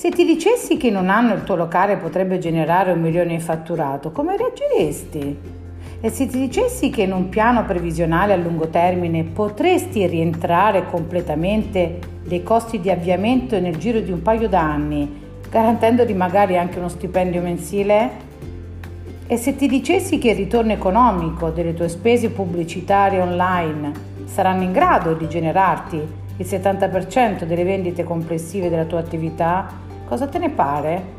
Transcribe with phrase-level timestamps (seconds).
[0.00, 3.42] Se ti dicessi che in un anno il tuo locale potrebbe generare un milione di
[3.42, 5.38] fatturato, come reagiresti?
[6.00, 11.98] E se ti dicessi che in un piano previsionale a lungo termine potresti rientrare completamente
[12.24, 15.20] dei costi di avviamento nel giro di un paio d'anni,
[15.50, 18.10] garantendoti magari anche uno stipendio mensile?
[19.26, 23.92] E se ti dicessi che il ritorno economico delle tue spese pubblicitarie online
[24.24, 25.96] saranno in grado di generarti
[26.38, 31.18] il 70% delle vendite complessive della tua attività, cosa te ne pare?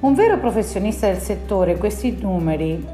[0.00, 2.86] Un vero professionista del settore questi numeri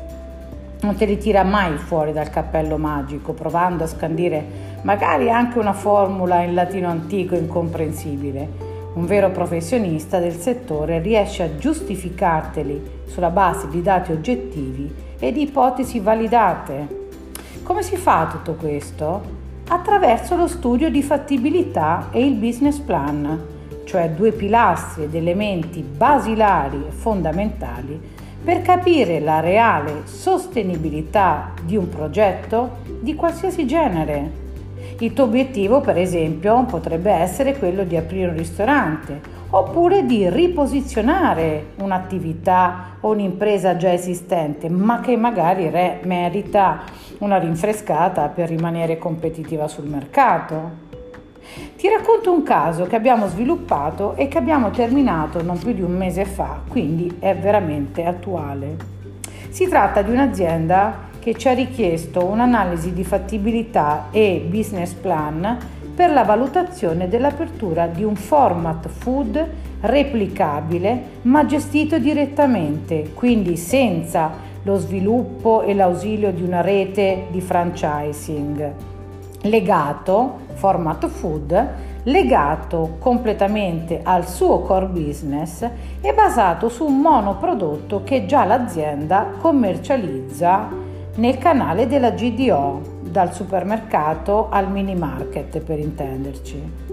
[0.80, 5.72] non te li tira mai fuori dal cappello magico, provando a scandire magari anche una
[5.72, 13.68] formula in latino antico incomprensibile un vero professionista del settore riesce a giustificarteli sulla base
[13.68, 17.08] di dati oggettivi e di ipotesi validate.
[17.64, 19.22] Come si fa tutto questo?
[19.68, 23.56] Attraverso lo studio di fattibilità e il business plan,
[23.88, 27.98] cioè due pilastri ed elementi basilari e fondamentali
[28.44, 34.46] per capire la reale sostenibilità di un progetto di qualsiasi genere
[35.00, 41.66] il tuo obiettivo, per esempio, potrebbe essere quello di aprire un ristorante oppure di riposizionare
[41.76, 46.82] un'attività o un'impresa già esistente, ma che magari re- merita
[47.18, 50.86] una rinfrescata per rimanere competitiva sul mercato.
[51.76, 55.96] Ti racconto un caso che abbiamo sviluppato e che abbiamo terminato non più di un
[55.96, 58.76] mese fa, quindi è veramente attuale.
[59.48, 65.56] Si tratta di un'azienda che ci ha richiesto un'analisi di fattibilità e business plan
[65.94, 69.46] per la valutazione dell'apertura di un format food
[69.80, 74.30] replicabile ma gestito direttamente, quindi senza
[74.62, 78.97] lo sviluppo e l'ausilio di una rete di franchising.
[79.42, 81.68] Legato, format food,
[82.04, 85.68] legato completamente al suo core business
[86.00, 90.68] e basato su un monoprodotto che già l'azienda commercializza
[91.16, 96.86] nel canale della GDO, dal supermercato al mini market per intenderci.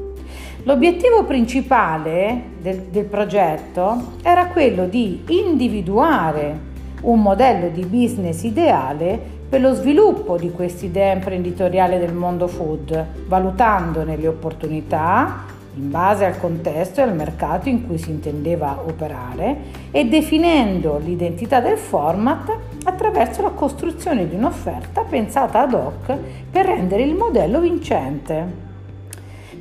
[0.64, 9.64] L'obiettivo principale del, del progetto era quello di individuare un modello di business ideale per
[9.64, 15.46] lo sviluppo di quest'idea imprenditoriale del mondo food, valutandone le opportunità,
[15.76, 19.56] in base al contesto e al mercato in cui si intendeva operare
[19.92, 26.18] e definendo l'identità del format attraverso la costruzione di un'offerta pensata ad hoc
[26.52, 28.64] per rendere il modello vincente.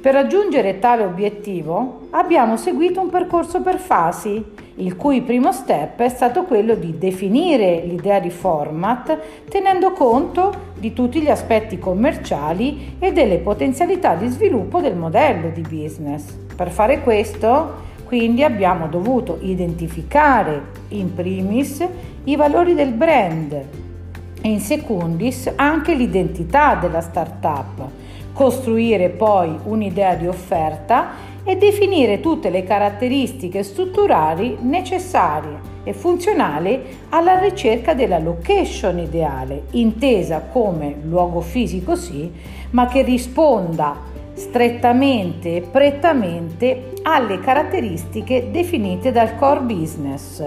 [0.00, 4.44] Per raggiungere tale obiettivo abbiamo seguito un percorso per fasi,
[4.76, 9.18] il cui primo step è stato quello di definire l'idea di format
[9.48, 15.60] tenendo conto di tutti gli aspetti commerciali e delle potenzialità di sviluppo del modello di
[15.60, 16.36] business.
[16.56, 21.84] Per fare questo, quindi abbiamo dovuto identificare in primis
[22.24, 28.02] i valori del brand e in secundis anche l'identità della startup
[28.34, 37.38] costruire poi un'idea di offerta e definire tutte le caratteristiche strutturali necessarie e funzionali alla
[37.38, 42.32] ricerca della location ideale, intesa come luogo fisico sì,
[42.70, 50.42] ma che risponda strettamente e prettamente alle caratteristiche definite dal core business.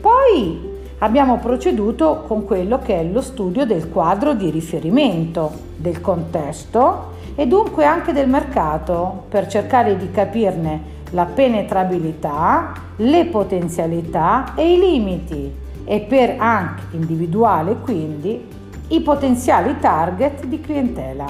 [0.00, 7.18] Poi abbiamo proceduto con quello che è lo studio del quadro di riferimento, del contesto
[7.40, 14.78] e dunque anche del mercato per cercare di capirne la penetrabilità, le potenzialità e i
[14.78, 15.50] limiti
[15.82, 18.46] e per anche individuare quindi
[18.88, 21.24] i potenziali target di clientela.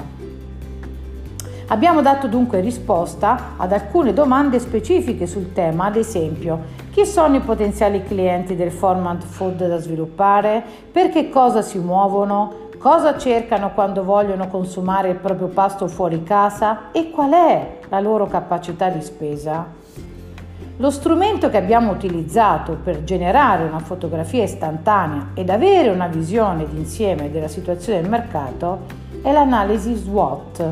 [1.69, 7.41] Abbiamo dato dunque risposta ad alcune domande specifiche sul tema, ad esempio chi sono i
[7.41, 10.61] potenziali clienti del format food da sviluppare,
[10.91, 16.91] per che cosa si muovono, cosa cercano quando vogliono consumare il proprio pasto fuori casa
[16.93, 19.67] e qual è la loro capacità di spesa.
[20.79, 27.31] Lo strumento che abbiamo utilizzato per generare una fotografia istantanea ed avere una visione d'insieme
[27.31, 28.87] della situazione del mercato
[29.21, 30.65] è l'analisi SWOT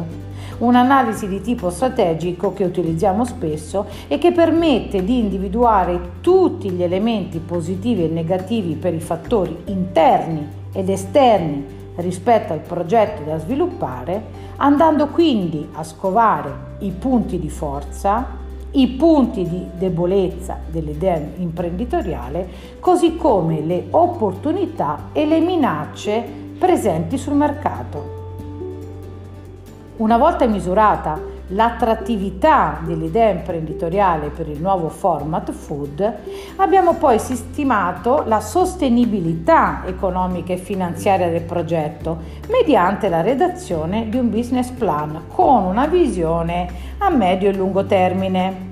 [0.58, 7.38] un'analisi di tipo strategico che utilizziamo spesso e che permette di individuare tutti gli elementi
[7.38, 14.23] positivi e negativi per i fattori interni ed esterni rispetto al progetto da sviluppare,
[14.56, 18.37] andando quindi a scovare i punti di forza,
[18.73, 22.49] i punti di debolezza dell'idea imprenditoriale,
[22.81, 26.25] così come le opportunità e le minacce
[26.59, 28.17] presenti sul mercato.
[29.97, 36.15] Una volta misurata l'attrattività dell'idea imprenditoriale per il nuovo format food,
[36.56, 42.19] abbiamo poi stimato la sostenibilità economica e finanziaria del progetto
[42.49, 46.69] mediante la redazione di un business plan con una visione
[46.99, 48.67] a medio e lungo termine.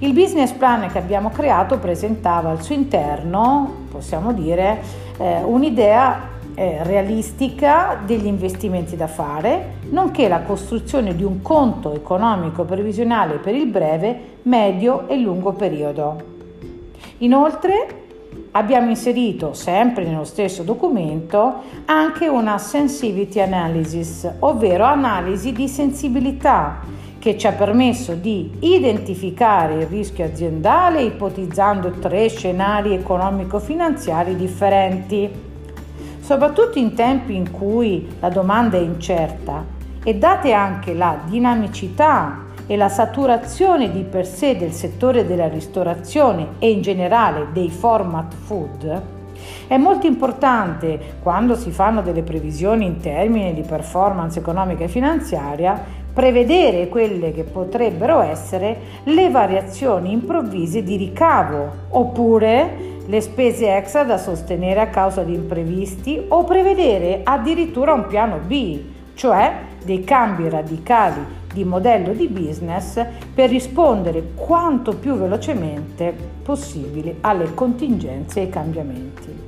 [0.00, 4.80] Il business plan che abbiamo creato presentava al suo interno, possiamo dire,
[5.18, 6.36] eh, un'idea
[6.82, 13.66] realistica degli investimenti da fare, nonché la costruzione di un conto economico previsionale per il
[13.66, 16.36] breve, medio e lungo periodo.
[17.18, 18.06] Inoltre
[18.52, 26.80] abbiamo inserito, sempre nello stesso documento, anche una sensitivity analysis, ovvero analisi di sensibilità
[27.18, 35.46] che ci ha permesso di identificare il rischio aziendale ipotizzando tre scenari economico-finanziari differenti
[36.28, 39.64] soprattutto in tempi in cui la domanda è incerta
[40.04, 46.48] e date anche la dinamicità e la saturazione di per sé del settore della ristorazione
[46.58, 49.02] e in generale dei format food,
[49.66, 55.82] è molto importante quando si fanno delle previsioni in termini di performance economica e finanziaria
[56.12, 64.18] prevedere quelle che potrebbero essere le variazioni improvvise di ricavo oppure le spese extra da
[64.18, 68.80] sostenere a causa di imprevisti o prevedere addirittura un piano B,
[69.14, 73.02] cioè dei cambi radicali di modello di business
[73.34, 79.46] per rispondere quanto più velocemente possibile alle contingenze e ai cambiamenti.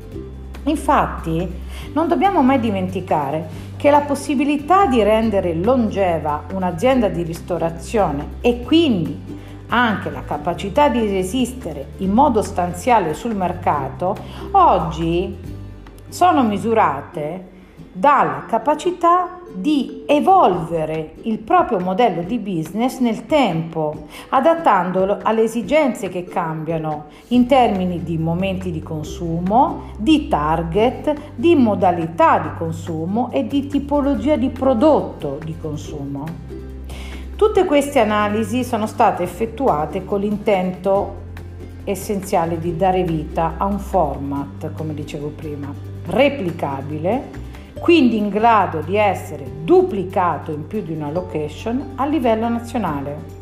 [0.64, 1.48] Infatti,
[1.92, 9.38] non dobbiamo mai dimenticare che la possibilità di rendere longeva un'azienda di ristorazione e quindi
[9.68, 14.14] anche la capacità di resistere in modo stanziale sul mercato,
[14.50, 15.34] oggi
[16.10, 17.49] sono misurate
[17.92, 26.24] dalla capacità di evolvere il proprio modello di business nel tempo, adattandolo alle esigenze che
[26.24, 33.66] cambiano in termini di momenti di consumo, di target, di modalità di consumo e di
[33.66, 36.24] tipologia di prodotto di consumo.
[37.34, 41.16] Tutte queste analisi sono state effettuate con l'intento
[41.84, 45.72] essenziale di dare vita a un format, come dicevo prima,
[46.06, 47.48] replicabile,
[47.80, 53.38] quindi in grado di essere duplicato in più di una location a livello nazionale.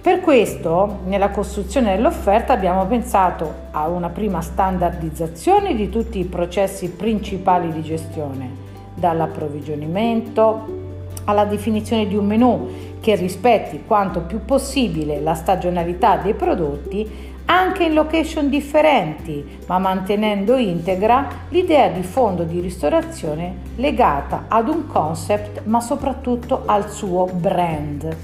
[0.00, 6.90] Per questo, nella costruzione dell'offerta abbiamo pensato a una prima standardizzazione di tutti i processi
[6.90, 8.50] principali di gestione,
[8.94, 10.78] dall'approvvigionamento
[11.24, 12.68] alla definizione di un menu
[13.00, 17.08] che rispetti quanto più possibile la stagionalità dei prodotti
[17.50, 24.86] anche in location differenti, ma mantenendo integra l'idea di fondo di ristorazione legata ad un
[24.86, 28.16] concept, ma soprattutto al suo brand.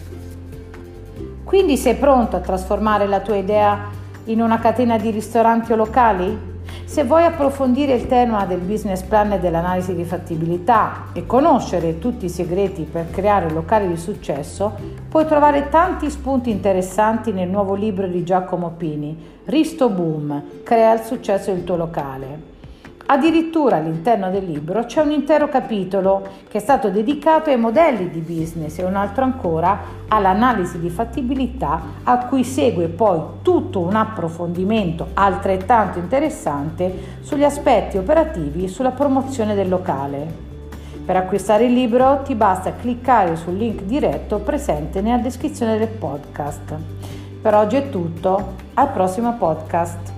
[1.42, 3.88] Quindi sei pronto a trasformare la tua idea
[4.26, 6.54] in una catena di ristoranti o locali?
[6.86, 12.26] Se vuoi approfondire il tema del business plan e dell'analisi di fattibilità e conoscere tutti
[12.26, 14.72] i segreti per creare locali di successo,
[15.08, 21.00] puoi trovare tanti spunti interessanti nel nuovo libro di Giacomo Pini, Risto Boom, crea il
[21.00, 22.55] successo del tuo locale.
[23.08, 28.18] Addirittura all'interno del libro c'è un intero capitolo che è stato dedicato ai modelli di
[28.18, 29.78] business e un altro ancora
[30.08, 38.64] all'analisi di fattibilità a cui segue poi tutto un approfondimento altrettanto interessante sugli aspetti operativi
[38.64, 40.44] e sulla promozione del locale.
[41.04, 46.74] Per acquistare il libro ti basta cliccare sul link diretto presente nella descrizione del podcast.
[47.40, 50.15] Per oggi è tutto, al prossimo podcast.